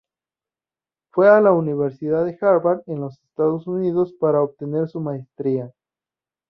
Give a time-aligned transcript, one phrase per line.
[1.11, 5.71] Fue a la Universidad de Harvard en los Estados Unidos para obtener su maestría.